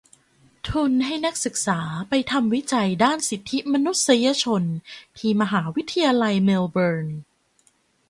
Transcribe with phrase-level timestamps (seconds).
[0.69, 4.63] ทุนให้นักศึกษาไปทำวิจัยด้านสิทธิมนุษยชน
[5.17, 7.07] ที่มหาวิทยาลัยเมลเบิร์น